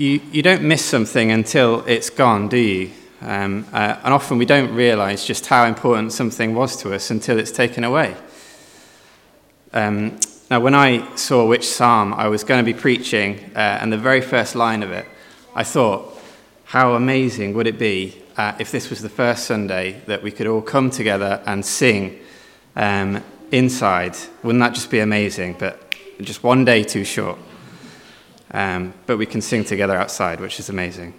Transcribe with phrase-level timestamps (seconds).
[0.00, 2.90] you, you don't miss something until it's gone, do you?
[3.20, 7.38] Um, uh, and often we don't realize just how important something was to us until
[7.38, 8.16] it's taken away.
[9.74, 10.18] Um,
[10.50, 13.98] now, when I saw which psalm I was going to be preaching, uh, and the
[13.98, 15.06] very first line of it,
[15.54, 16.18] I thought,
[16.64, 20.46] how amazing would it be uh, if this was the first Sunday that we could
[20.46, 22.18] all come together and sing
[22.74, 23.22] um,
[23.52, 24.16] inside?
[24.42, 25.56] Wouldn't that just be amazing?
[25.58, 27.38] But just one day too short.
[28.52, 31.14] Um, but we can sing together outside, which is amazing.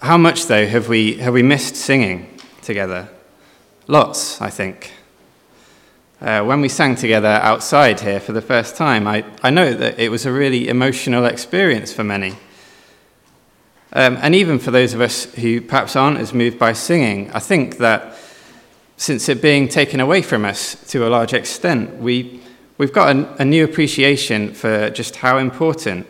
[0.00, 3.08] How much, though, have we, have we missed singing together?
[3.88, 4.92] Lots, I think.
[6.20, 9.98] Uh, when we sang together outside here for the first time, I, I know that
[9.98, 12.34] it was a really emotional experience for many.
[13.92, 17.38] Um, and even for those of us who perhaps aren't as moved by singing, I
[17.38, 18.16] think that
[18.96, 22.40] since it being taken away from us to a large extent, we,
[22.78, 26.06] we've got a, a new appreciation for just how important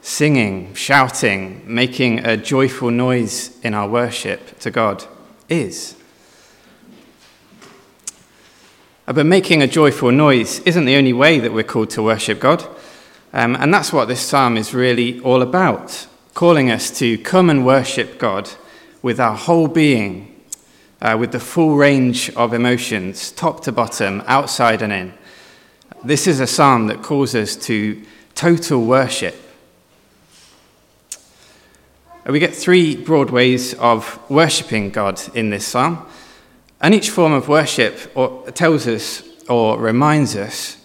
[0.00, 5.04] singing, shouting, making a joyful noise in our worship to God
[5.48, 5.94] is.
[9.06, 12.40] Uh, but making a joyful noise isn't the only way that we're called to worship
[12.40, 12.66] God.
[13.32, 17.66] Um, and that's what this psalm is really all about calling us to come and
[17.66, 18.48] worship God
[19.02, 20.40] with our whole being,
[21.02, 25.17] uh, with the full range of emotions, top to bottom, outside and in.
[26.04, 28.02] This is a psalm that calls us to
[28.34, 29.34] total worship
[32.28, 36.06] we get three broad ways of worshipping God in this psalm.
[36.80, 38.14] And each form of worship
[38.54, 40.76] tells us or reminds us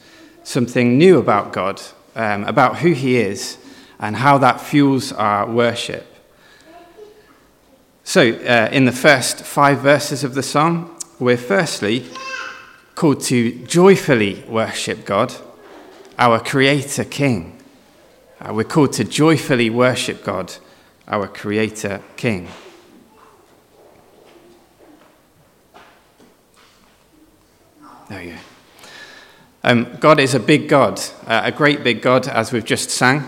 [0.43, 1.81] something new about God,
[2.15, 3.57] um, about who He is,
[3.99, 6.07] and how that fuels our worship.
[8.05, 12.05] So, uh, in the first five verses of the psalm, we're firstly
[12.95, 15.33] called to joyfully worship God,
[16.17, 17.59] our Creator King.
[18.39, 20.53] Uh, we're called to joyfully worship God
[21.07, 22.47] our Creator King.
[28.09, 28.37] There you go.
[29.65, 33.23] Um, God is a big God, uh, a great big God, as we've just sang.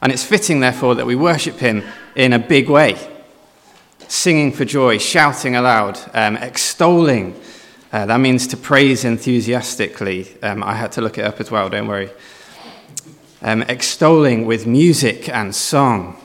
[0.00, 1.82] And it's fitting, therefore, that we worship Him
[2.14, 2.96] in a big way,
[4.06, 7.34] singing for joy, shouting aloud, um, extolling.
[7.94, 10.26] Uh, that means to praise enthusiastically.
[10.42, 12.10] Um, I had to look it up as well, don't worry.
[13.40, 16.16] Um, extolling with music and song.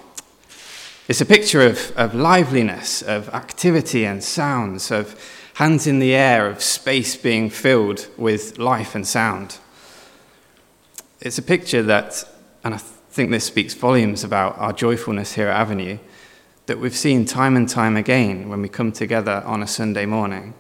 [1.08, 5.16] It's a picture of, of liveliness, of activity and sounds, of
[5.54, 9.60] hands in the air, of space being filled with life and sound.
[11.22, 12.28] It's a picture that,
[12.64, 16.00] and I think this speaks volumes about our joyfulness here at Avenue,
[16.66, 20.56] that we've seen time and time again when we come together on a Sunday morning.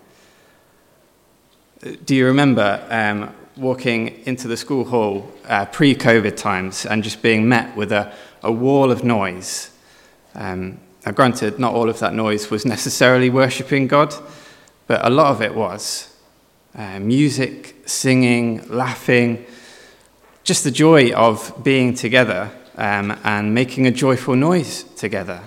[1.82, 7.22] Do you remember um, walking into the school hall uh, pre COVID times and just
[7.22, 8.12] being met with a,
[8.44, 9.72] a wall of noise?
[10.36, 14.14] Um, now, granted, not all of that noise was necessarily worshipping God,
[14.88, 16.14] but a lot of it was.
[16.76, 19.46] Uh, music, singing, laughing,
[20.44, 25.44] just the joy of being together um, and making a joyful noise together.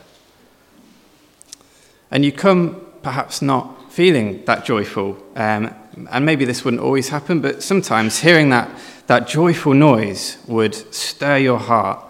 [2.11, 5.75] And you come perhaps not feeling that joyful, um,
[6.11, 8.71] and maybe this wouldn't always happen, but sometimes hearing that,
[9.07, 12.03] that joyful noise would stir your heart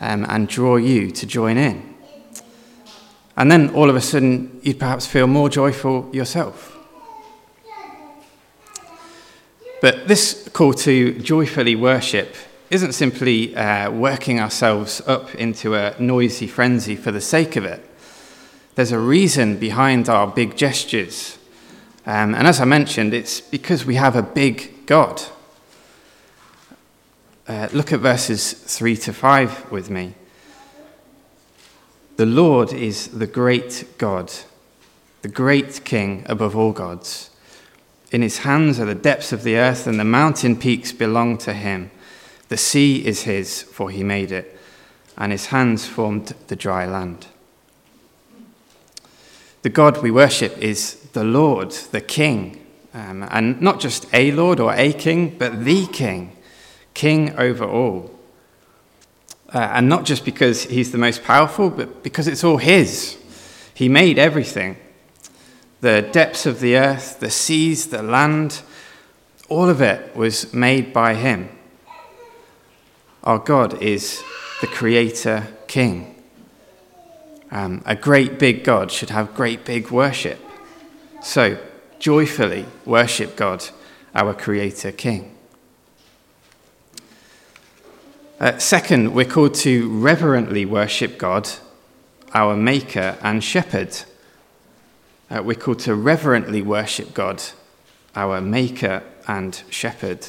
[0.00, 1.94] um, and draw you to join in.
[3.36, 6.76] And then all of a sudden, you'd perhaps feel more joyful yourself.
[9.80, 12.36] But this call to joyfully worship
[12.70, 17.84] isn't simply uh, working ourselves up into a noisy frenzy for the sake of it.
[18.76, 21.38] There's a reason behind our big gestures.
[22.06, 25.22] Um, and as I mentioned, it's because we have a big God.
[27.48, 30.14] Uh, look at verses 3 to 5 with me.
[32.16, 34.32] The Lord is the great God,
[35.22, 37.30] the great King above all gods.
[38.12, 41.52] In his hands are the depths of the earth, and the mountain peaks belong to
[41.52, 41.90] him.
[42.48, 44.56] The sea is his, for he made it,
[45.16, 47.26] and his hands formed the dry land.
[49.64, 52.62] The God we worship is the Lord, the King,
[52.92, 56.36] um, and not just a Lord or a King, but the King,
[56.92, 58.10] King over all.
[59.54, 63.16] Uh, and not just because he's the most powerful, but because it's all his.
[63.72, 64.76] He made everything
[65.80, 68.60] the depths of the earth, the seas, the land,
[69.48, 71.48] all of it was made by him.
[73.22, 74.22] Our God is
[74.60, 76.13] the Creator King.
[77.54, 80.40] Um, a great big God should have great big worship.
[81.22, 81.56] So,
[82.00, 83.64] joyfully worship God,
[84.12, 85.32] our Creator King.
[88.40, 91.48] Uh, second, we're called to reverently worship God,
[92.34, 94.00] our Maker and Shepherd.
[95.30, 97.40] Uh, we're called to reverently worship God,
[98.16, 100.26] our Maker and Shepherd.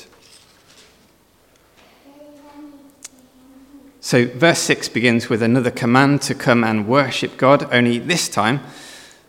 [4.05, 8.59] So, verse 6 begins with another command to come and worship God, only this time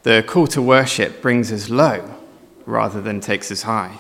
[0.03, 2.15] the call to worship brings us low
[2.67, 3.99] rather than takes us high.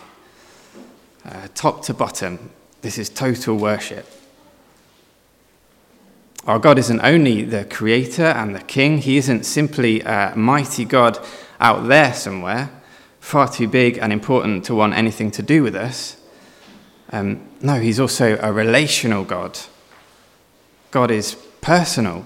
[1.24, 2.50] Uh, top to bottom,
[2.82, 4.04] this is total worship.
[6.46, 11.18] Our God isn't only the creator and the king, he isn't simply a mighty God
[11.58, 12.68] out there somewhere,
[13.18, 16.18] far too big and important to want anything to do with us.
[17.12, 19.58] Um, no, he's also a relational God.
[20.96, 22.24] God is personal,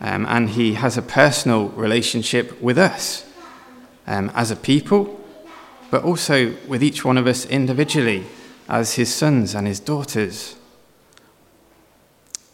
[0.00, 3.26] um, and he has a personal relationship with us
[4.06, 5.22] um, as a people,
[5.90, 8.24] but also with each one of us individually
[8.66, 10.56] as his sons and his daughters.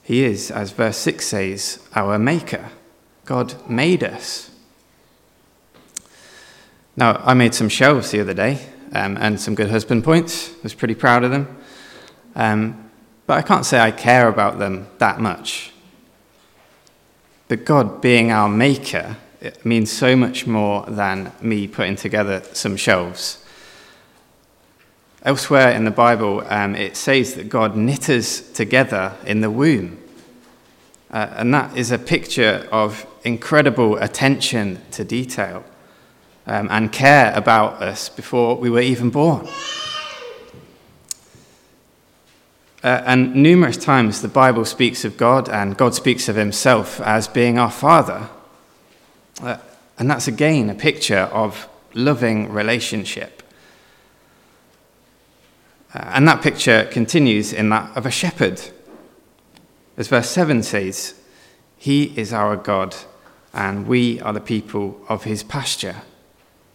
[0.03, 2.71] He is, as verse 6 says, our maker.
[3.25, 4.51] God made us.
[6.97, 8.59] Now, I made some shelves the other day
[8.93, 10.51] um, and some good husband points.
[10.51, 11.57] I was pretty proud of them.
[12.35, 12.84] Um,
[13.27, 15.73] but I can't say I care about them that much.
[17.49, 22.79] But God being our maker it means so much more than me putting together some
[22.79, 23.45] shelves.
[25.23, 29.99] Elsewhere in the Bible, um, it says that God knit us together in the womb.
[31.11, 35.63] Uh, and that is a picture of incredible attention to detail
[36.47, 39.47] um, and care about us before we were even born.
[42.85, 47.27] Uh, and numerous times the Bible speaks of God and God speaks of himself as
[47.27, 48.29] being our Father.
[49.41, 49.57] Uh,
[49.99, 53.43] and that's again a picture of loving relationship.
[55.95, 58.61] Uh, and that picture continues in that of a shepherd.
[59.97, 61.15] As verse 7 says,
[61.79, 62.95] He is our God,
[63.55, 66.03] and we are the people of His pasture,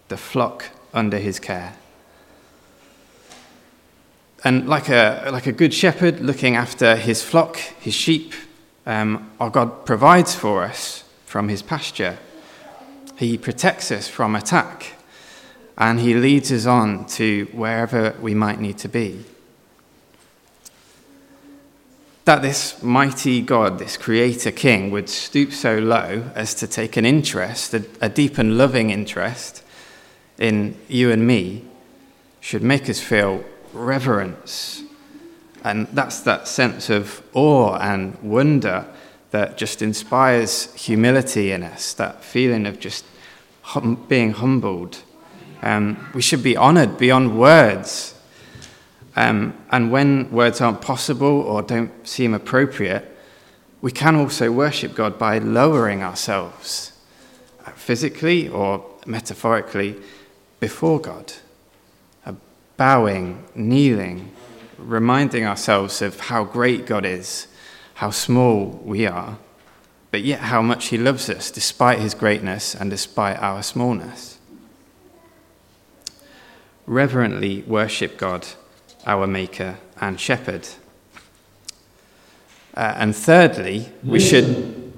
[0.08, 1.76] the flock under His care.
[4.44, 8.34] And like a, like a good shepherd looking after his flock, his sheep,
[8.86, 12.18] um, our God provides for us from his pasture.
[13.18, 14.94] He protects us from attack
[15.80, 19.24] and He leads us on to wherever we might need to be.
[22.26, 27.06] That this mighty God, this creator king, would stoop so low as to take an
[27.06, 29.64] interest, a, a deep and loving interest
[30.38, 31.64] in you and me,
[32.42, 33.44] should make us feel
[33.74, 34.84] reverence.
[35.64, 38.86] And that's that sense of awe and wonder
[39.32, 43.06] that just inspires humility in us, that feeling of just
[43.62, 45.04] hum- being humbled
[45.62, 48.16] um, we should be honored beyond words.
[49.16, 53.06] Um, and when words aren't possible or don't seem appropriate,
[53.82, 56.94] we can also worship God by lowering ourselves,
[57.66, 59.96] uh, physically or metaphorically,
[60.60, 61.34] before God.
[62.80, 64.32] Bowing, kneeling,
[64.78, 67.48] reminding ourselves of how great God is,
[67.96, 69.38] how small we are,
[70.10, 74.40] but yet how much He loves us despite His greatness and despite our smallness
[76.90, 78.48] reverently worship God,
[79.06, 80.68] our Maker and Shepherd.
[82.74, 84.92] Uh, and thirdly, we should.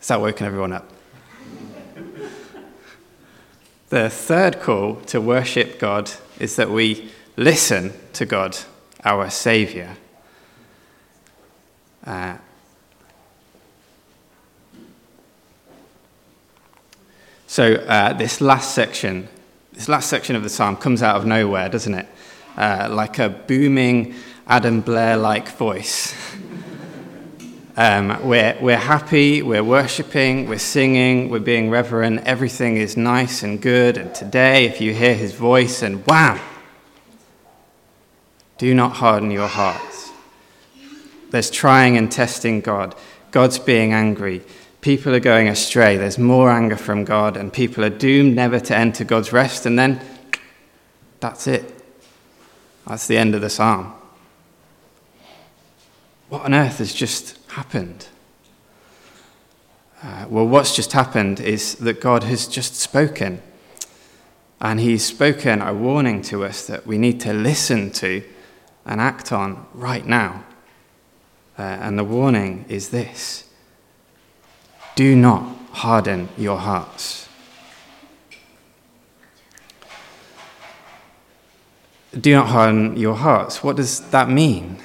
[0.00, 0.93] Is that woken everyone up?
[3.94, 6.10] The third call to worship God
[6.40, 8.58] is that we listen to God,
[9.04, 9.96] our Saviour.
[12.04, 12.38] Uh,
[17.46, 19.28] So uh, this last section,
[19.72, 22.08] this last section of the psalm comes out of nowhere, doesn't it?
[22.56, 24.16] Uh, like a booming
[24.48, 26.12] Adam Blair-like voice.
[27.76, 32.20] um, we're, we're happy, we're worshipping, we're singing, we're being reverent.
[32.24, 33.96] Everything is nice and good.
[33.96, 36.38] And today, if you hear his voice, and wham!
[38.58, 40.12] Do not harden your hearts.
[41.30, 42.94] There's trying and testing God.
[43.32, 44.42] God's being angry.
[44.80, 45.96] People are going astray.
[45.96, 49.66] There's more anger from God, and people are doomed never to enter God's rest.
[49.66, 50.00] And then
[51.18, 51.74] that's it.
[52.86, 53.94] That's the end of the psalm.
[56.28, 58.08] What on earth has just happened?
[60.02, 63.40] Uh, well, what's just happened is that God has just spoken.
[64.60, 68.22] And He's spoken a warning to us that we need to listen to
[68.84, 70.44] and act on right now.
[71.58, 73.48] Uh, and the warning is this
[74.96, 77.24] do not harden your hearts.
[82.20, 83.62] do not harden your hearts.
[83.62, 84.78] What does that mean?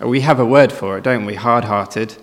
[0.00, 1.34] We have a word for it, don't we?
[1.34, 2.16] Hard hearted.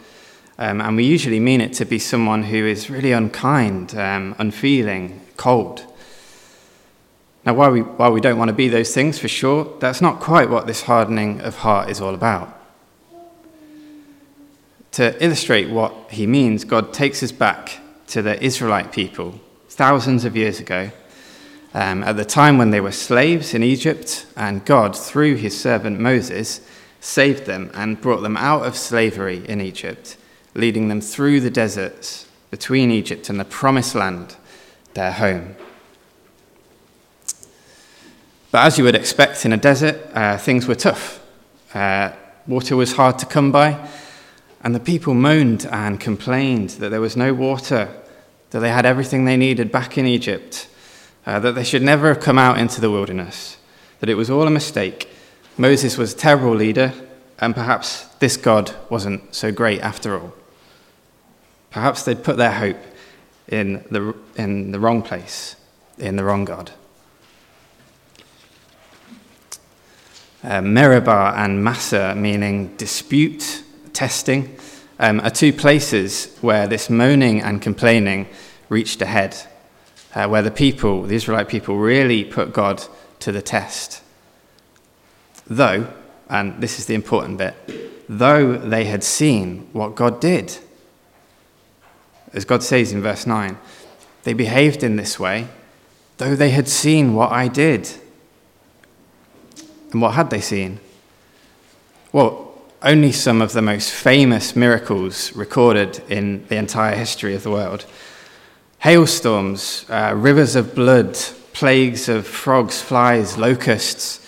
[0.58, 5.22] Um, and we usually mean it to be someone who is really unkind, um, unfeeling,
[5.38, 5.86] cold.
[7.46, 10.20] Now, while we, while we don't want to be those things for sure, that's not
[10.20, 12.60] quite what this hardening of heart is all about.
[14.94, 20.36] To illustrate what he means, God takes us back to the Israelite people thousands of
[20.36, 20.90] years ago,
[21.76, 26.00] um, at the time when they were slaves in Egypt, and God, through his servant
[26.00, 26.62] Moses,
[27.00, 30.18] saved them and brought them out of slavery in Egypt,
[30.54, 34.36] leading them through the deserts between Egypt and the promised land,
[34.94, 35.56] their home.
[38.52, 41.22] But as you would expect in a desert, uh, things were tough.
[41.74, 42.12] Uh,
[42.48, 43.88] water was hard to come by,
[44.64, 47.90] and the people moaned and complained that there was no water,
[48.52, 50.68] that they had everything they needed back in Egypt,
[51.26, 53.58] uh, that they should never have come out into the wilderness,
[54.00, 55.10] that it was all a mistake.
[55.58, 56.94] Moses was a terrible leader,
[57.40, 60.34] and perhaps this God wasn't so great after all.
[61.72, 62.78] Perhaps they'd put their hope
[63.48, 65.56] in the, in the wrong place,
[65.98, 66.72] in the wrong God.
[70.44, 74.56] Uh, Meribah and Massah, meaning dispute, testing,
[75.00, 78.28] um, are two places where this moaning and complaining
[78.70, 79.36] reached a head,
[80.14, 82.84] uh, where the people, the Israelite people, really put God
[83.20, 84.04] to the test.
[85.50, 85.88] Though,
[86.30, 87.56] and this is the important bit,
[88.10, 90.58] though they had seen what God did,
[92.34, 93.58] as God says in verse 9,
[94.24, 95.48] they behaved in this way,
[96.18, 97.90] though they had seen what I did.
[99.92, 100.80] And what had they seen?
[102.12, 102.48] Well,
[102.82, 107.86] only some of the most famous miracles recorded in the entire history of the world
[108.80, 111.14] hailstorms, uh, rivers of blood,
[111.52, 114.27] plagues of frogs, flies, locusts,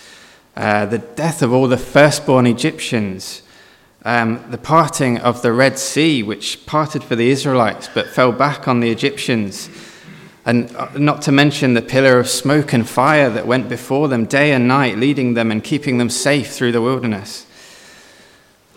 [0.56, 3.42] uh, the death of all the firstborn Egyptians,
[4.04, 8.66] um, the parting of the Red Sea, which parted for the Israelites but fell back
[8.66, 9.68] on the Egyptians,
[10.44, 14.24] and uh, not to mention the pillar of smoke and fire that went before them
[14.24, 17.46] day and night, leading them and keeping them safe through the wilderness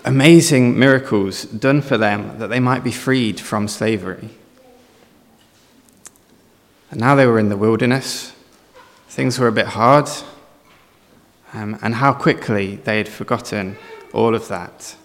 [0.06, 4.30] amazing miracles done for them that they might be freed from slavery.
[6.92, 8.34] And now they were in the wilderness.
[9.08, 10.10] Things were a bit hard.
[11.54, 13.78] Um, and how quickly they had forgotten
[14.12, 14.96] all of that,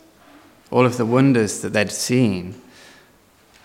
[0.71, 2.61] all of the wonders that they'd seen,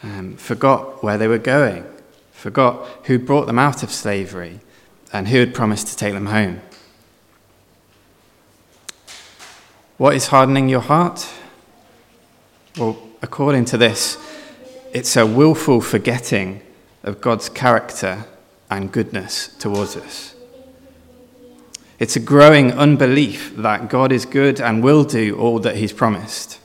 [0.04, 1.86] um, forgot where they were going,
[2.34, 4.60] forgot who brought them out of slavery,
[5.14, 6.62] and who had promised to take them home.
[9.98, 11.30] What is hardening your heart?
[12.78, 14.18] Well, according to this,
[14.92, 16.62] it's a willful forgetting
[17.04, 18.26] of God's character
[18.70, 20.33] and goodness towards us.
[22.04, 26.60] It's a growing unbelief that God is good and will do all that He's promised.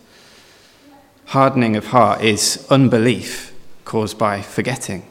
[1.27, 3.55] Hardening of heart is unbelief
[3.85, 5.07] caused by forgetting.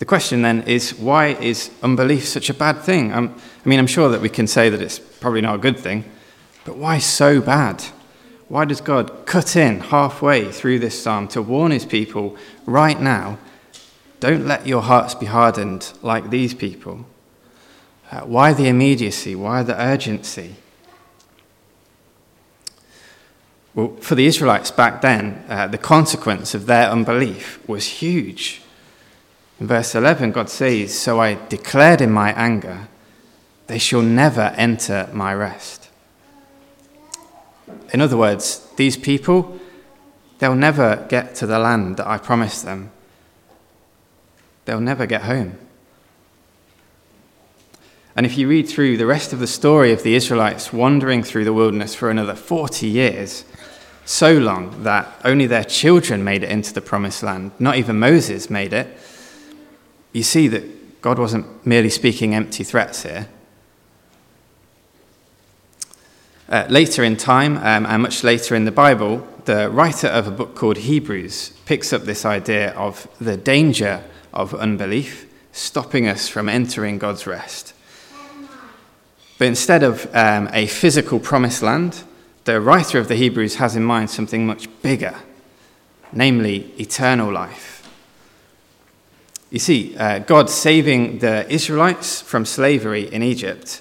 [0.00, 3.12] The question then is why is unbelief such a bad thing?
[3.12, 3.32] Um,
[3.64, 6.04] I mean, I'm sure that we can say that it's probably not a good thing,
[6.64, 7.80] but why so bad?
[8.48, 12.36] Why does God cut in halfway through this psalm to warn his people
[12.66, 13.38] right now
[14.20, 17.06] don't let your hearts be hardened like these people?
[18.10, 19.34] Uh, why the immediacy?
[19.34, 20.56] Why the urgency?
[23.74, 28.62] Well, for the Israelites back then, uh, the consequence of their unbelief was huge.
[29.60, 32.88] In verse 11, God says, So I declared in my anger,
[33.66, 35.90] they shall never enter my rest.
[37.92, 39.60] In other words, these people,
[40.38, 42.90] they'll never get to the land that I promised them.
[44.68, 45.56] They'll never get home.
[48.14, 51.46] And if you read through the rest of the story of the Israelites wandering through
[51.46, 53.46] the wilderness for another 40 years,
[54.04, 58.50] so long that only their children made it into the promised land, not even Moses
[58.50, 58.94] made it,
[60.12, 63.26] you see that God wasn't merely speaking empty threats here.
[66.50, 70.30] Uh, later in time, um, and much later in the Bible, the writer of a
[70.30, 76.48] book called Hebrews picks up this idea of the danger of unbelief stopping us from
[76.48, 77.74] entering God's rest.
[79.38, 82.02] But instead of um, a physical promised land,
[82.44, 85.14] the writer of the Hebrews has in mind something much bigger,
[86.12, 87.88] namely eternal life.
[89.50, 93.80] You see, uh, God saving the Israelites from slavery in Egypt,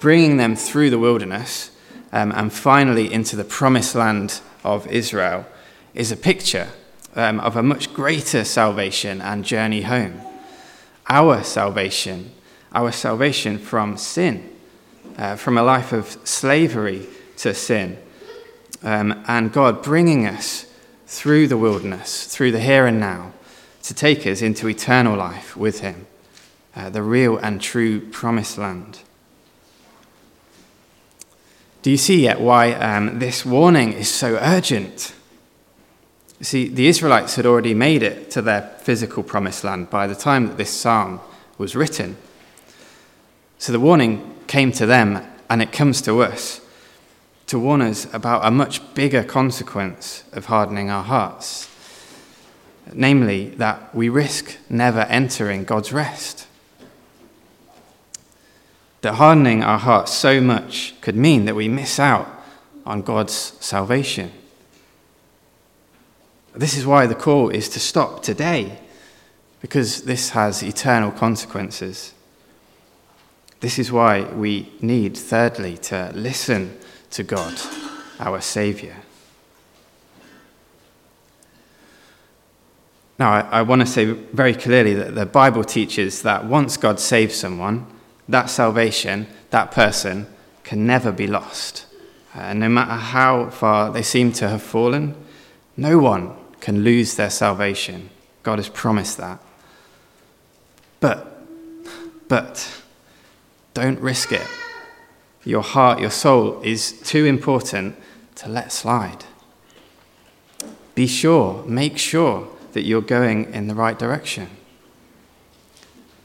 [0.00, 1.70] bringing them through the wilderness,
[2.12, 5.46] um, and finally into the promised land of Israel,
[5.94, 6.68] is a picture
[7.16, 10.20] um, of a much greater salvation and journey home.
[11.08, 12.32] Our salvation
[12.76, 14.54] our salvation from sin,
[15.16, 17.06] uh, from a life of slavery
[17.38, 17.96] to sin,
[18.82, 20.66] um, and God bringing us
[21.06, 23.32] through the wilderness, through the here and now,
[23.82, 26.06] to take us into eternal life with Him,
[26.76, 29.00] uh, the real and true promised land.
[31.80, 35.14] Do you see yet why um, this warning is so urgent?
[36.40, 40.48] See, the Israelites had already made it to their physical promised land by the time
[40.48, 41.20] that this psalm
[41.58, 42.16] was written.
[43.58, 46.60] So the warning came to them, and it comes to us
[47.46, 51.68] to warn us about a much bigger consequence of hardening our hearts
[52.92, 56.46] namely, that we risk never entering God's rest.
[59.00, 62.28] That hardening our hearts so much could mean that we miss out
[62.84, 64.32] on God's salvation.
[66.56, 68.78] This is why the call is to stop today,
[69.60, 72.14] because this has eternal consequences.
[73.60, 76.78] This is why we need, thirdly, to listen
[77.10, 77.60] to God,
[78.18, 78.94] our Saviour.
[83.18, 86.98] Now, I, I want to say very clearly that the Bible teaches that once God
[86.98, 87.86] saves someone,
[88.28, 90.26] that salvation, that person,
[90.64, 91.86] can never be lost.
[92.34, 95.14] Uh, no matter how far they seem to have fallen,
[95.76, 96.34] no one
[96.66, 98.10] can lose their salvation.
[98.42, 99.38] God has promised that.
[100.98, 101.46] But,
[102.26, 102.82] but,
[103.72, 104.48] don't risk it.
[105.44, 107.94] Your heart, your soul is too important
[108.34, 109.26] to let slide.
[110.96, 114.48] Be sure, make sure that you're going in the right direction.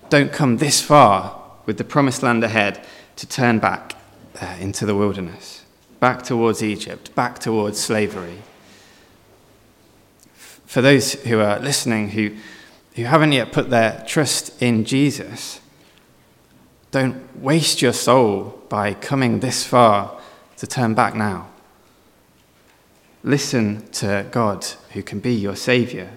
[0.09, 2.83] Don't come this far with the promised land ahead
[3.17, 3.95] to turn back
[4.41, 5.63] uh, into the wilderness,
[5.99, 8.39] back towards Egypt, back towards slavery.
[10.71, 12.31] For those who are listening who,
[12.95, 15.59] who haven't yet put their trust in Jesus,
[16.91, 20.17] don't waste your soul by coming this far
[20.55, 21.49] to turn back now.
[23.21, 26.07] Listen to God, who can be your Saviour.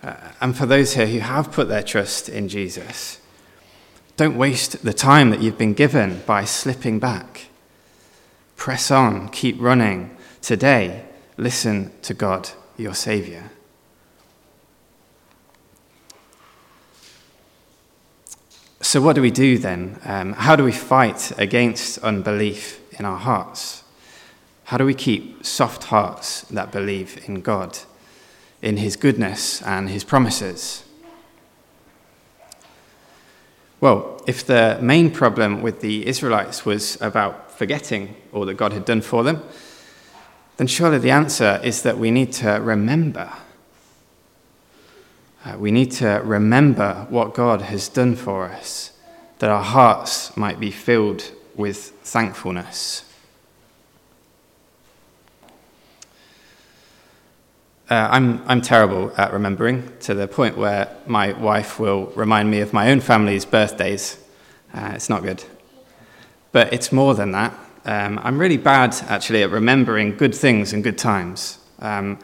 [0.00, 3.18] Uh, and for those here who have put their trust in Jesus,
[4.16, 7.48] don't waste the time that you've been given by slipping back.
[8.54, 10.16] Press on, keep running.
[10.40, 11.06] Today,
[11.40, 13.50] listen to God, your Saviour.
[18.80, 20.00] So, what do we do then?
[20.04, 23.84] Um, how do we fight against unbelief in our hearts?
[24.64, 27.78] How do we keep soft hearts that believe in God?
[28.62, 30.84] in his goodness and his promises?
[33.80, 38.84] Well, if the main problem with the Israelites was about forgetting all that God had
[38.84, 39.42] done for them,
[40.60, 43.32] then surely the answer is that we need to remember.
[45.42, 48.92] Uh, we need to remember what God has done for us,
[49.38, 53.10] that our hearts might be filled with thankfulness.
[57.88, 62.60] Uh, I'm, I'm terrible at remembering to the point where my wife will remind me
[62.60, 64.22] of my own family's birthdays.
[64.74, 65.42] Uh, it's not good.
[66.52, 67.58] But it's more than that.
[67.84, 71.58] Um, I'm really bad, actually, at remembering good things and good times.
[71.78, 72.18] Um,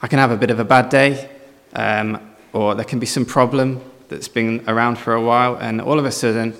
[0.00, 1.28] I can have a bit of a bad day,
[1.74, 2.18] um,
[2.54, 6.06] or there can be some problem that's been around for a while, and all of
[6.06, 6.54] a sudden,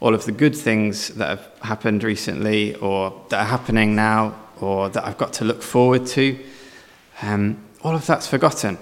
[0.00, 4.88] all of the good things that have happened recently, or that are happening now, or
[4.88, 6.38] that I've got to look forward to,
[7.20, 8.78] um, all of that's forgotten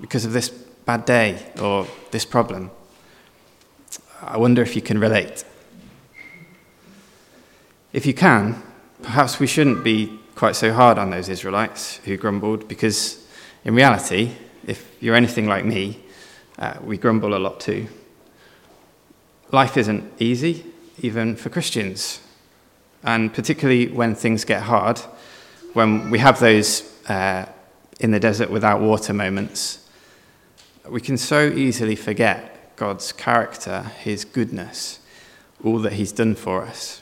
[0.00, 2.70] because of this bad day or this problem.
[4.22, 5.44] I wonder if you can relate.
[7.90, 8.62] If you can,
[9.02, 13.26] perhaps we shouldn't be quite so hard on those Israelites who grumbled, because
[13.64, 14.32] in reality,
[14.66, 16.00] if you're anything like me,
[16.58, 17.88] uh, we grumble a lot too.
[19.52, 20.66] Life isn't easy,
[21.00, 22.20] even for Christians.
[23.02, 24.98] And particularly when things get hard,
[25.72, 27.46] when we have those uh,
[28.00, 29.88] in the desert without water moments,
[30.86, 34.98] we can so easily forget God's character, His goodness,
[35.64, 37.00] all that He's done for us.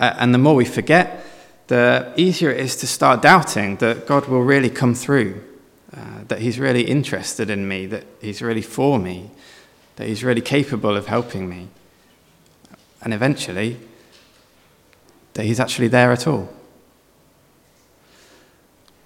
[0.00, 1.24] Uh, and the more we forget,
[1.66, 5.44] the easier it is to start doubting that God will really come through,
[5.94, 9.30] uh, that He's really interested in me, that He's really for me,
[9.96, 11.68] that He's really capable of helping me.
[13.02, 13.76] And eventually,
[15.34, 16.48] that He's actually there at all.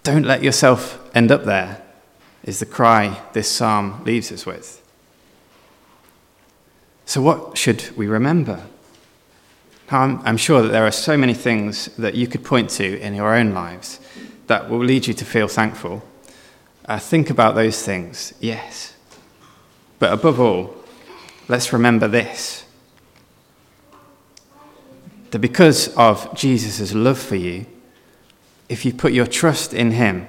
[0.04, 1.82] Don't let yourself end up there,
[2.44, 4.80] is the cry this psalm leaves us with.
[7.04, 8.64] So, what should we remember?
[9.90, 13.14] I'm, I'm, sure that there are so many things that you could point to in
[13.14, 14.00] your own lives
[14.46, 16.02] that will lead you to feel thankful.
[16.86, 18.94] Uh, think about those things, yes.
[19.98, 20.74] But above all,
[21.48, 22.64] let's remember this
[25.30, 27.66] that because of Jesus' love for you,
[28.68, 30.28] if you put your trust in Him,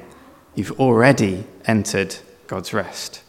[0.55, 2.15] you've already entered
[2.47, 3.21] God's rest.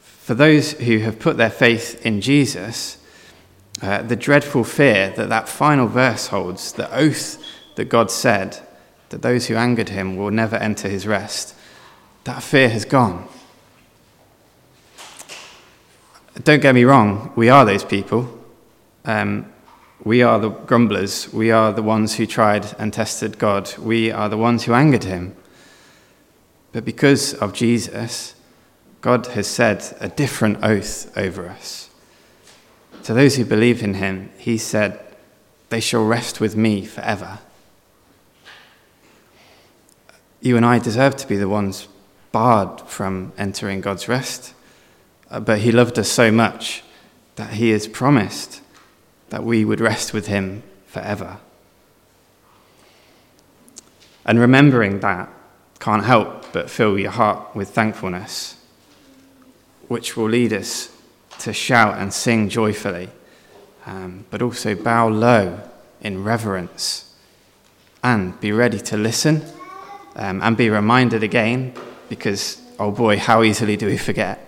[0.00, 2.96] For those who have put their faith in Jesus,
[3.82, 7.42] uh, the dreadful fear that that final verse holds, the oath
[7.76, 8.58] that God said
[9.10, 11.54] that those who angered him will never enter his rest,
[12.24, 13.28] that fear has gone.
[16.42, 18.40] Don't get me wrong, we are those people.
[19.04, 19.52] Um,
[20.02, 21.32] we are the grumblers.
[21.32, 23.74] We are the ones who tried and tested God.
[23.78, 25.34] We are the ones who angered him.
[26.72, 28.34] But because of Jesus,
[29.00, 31.88] God has said a different oath over us.
[33.04, 34.98] To those who believe in him, he said,
[35.68, 37.38] They shall rest with me forever.
[40.40, 41.86] You and I deserve to be the ones
[42.32, 44.54] barred from entering God's rest,
[45.30, 46.82] uh, but he loved us so much
[47.36, 48.62] that he has promised
[49.28, 51.38] that we would rest with him forever.
[54.24, 55.28] And remembering that
[55.78, 58.56] can't help but fill your heart with thankfulness,
[59.88, 60.93] which will lead us
[61.40, 63.08] to shout and sing joyfully,
[63.86, 65.60] um, but also bow low
[66.00, 67.14] in reverence
[68.02, 69.42] and be ready to listen
[70.16, 71.74] um, and be reminded again,
[72.08, 74.44] because, oh boy, how easily do we forget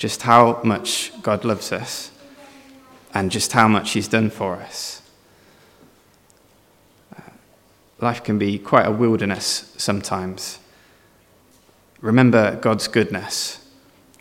[0.00, 2.10] just how much God loves us
[3.12, 5.02] and just how much He's done for us.
[7.14, 7.20] Uh,
[8.00, 10.58] life can be quite a wilderness sometimes.
[12.00, 13.59] Remember God's goodness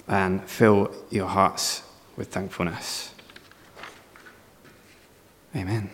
[0.09, 1.83] and fill your hearts
[2.17, 3.13] with thankfulness.
[5.55, 5.89] Amen.